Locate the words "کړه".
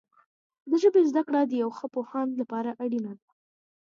1.27-1.41